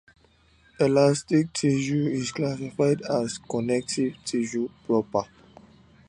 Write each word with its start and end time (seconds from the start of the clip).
Elastic 0.79 1.53
tissue 1.53 2.07
is 2.07 2.31
classified 2.31 3.03
as 3.07 3.37
"connective 3.37 4.15
tissue 4.25 4.67
proper". 4.87 5.25